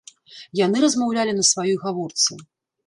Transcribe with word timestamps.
Яны 0.59 0.77
размаўлялі 0.85 1.37
на 1.39 1.43
сваёй 1.51 1.77
гаворцы. 1.87 2.45